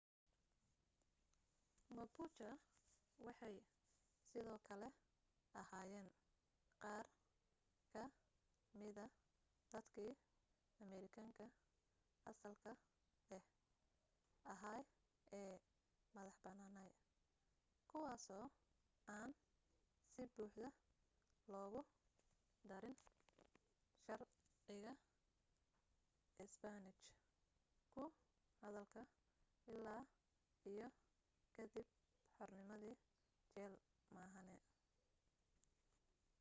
mapuche 1.97 2.49
waxay 3.25 3.55
sidoo 4.29 4.59
kale 4.67 4.87
ahaayeen 5.61 6.09
qaar 6.83 7.05
ka 7.93 8.03
mida 8.79 9.05
dadkii 9.73 10.11
amerikaanka 10.85 11.45
asalka 12.31 12.71
ah 13.37 13.41
ahaa 14.53 14.79
ee 15.39 15.55
madaxa 16.15 16.47
banaanaa 16.49 16.89
kuwaaso 17.91 18.35
aan 19.17 19.29
si 20.11 20.21
buuxda 20.35 20.69
loogu 21.53 21.81
darin 22.69 22.97
sharciga 24.03 24.93
isbaanish 26.45 27.03
ku 27.93 28.03
hadalka 28.61 29.01
illaa 29.73 30.03
iyo 30.73 30.87
ka 31.55 31.63
dib 31.73 31.87
xornimadii 32.37 32.95
jayl 33.53 33.73
maahane 34.15 34.55